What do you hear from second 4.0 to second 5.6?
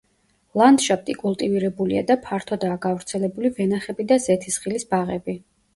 და ზეთისხილის ბაღები.